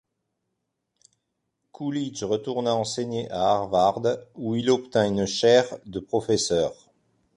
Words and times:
Coolidge 1.71 2.23
retourna 2.23 2.73
enseigner 2.73 3.29
à 3.29 3.51
Harvard, 3.51 4.01
où 4.33 4.55
il 4.55 4.71
obtint 4.71 5.07
une 5.07 5.27
chaire 5.27 5.77
de 5.85 5.99
professeur. 5.99 6.73